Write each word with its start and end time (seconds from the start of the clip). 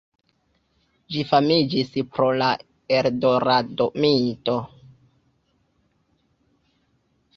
Ĝi 1.15 1.25
famiĝis 1.31 1.91
pro 2.15 2.29
la 2.41 2.47
Eldorado-mito. 3.01 4.57